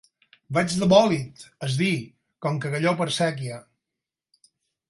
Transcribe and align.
Vaig 0.57 0.77
de 0.83 0.87
bòlit, 0.93 1.43
és 1.69 1.77
dir, 1.83 1.91
com 2.47 2.59
cagalló 2.65 2.97
per 3.03 3.11
sèquia. 3.19 3.63